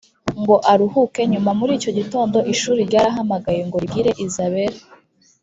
[0.41, 4.73] ngo aruhuke nyuma muri icyo gitondo ishuri ryarahamagaye ngo ribwire isabel